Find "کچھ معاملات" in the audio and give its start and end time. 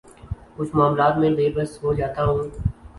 0.57-1.17